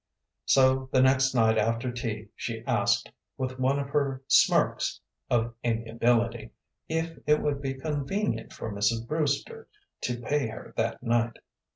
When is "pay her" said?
10.19-10.73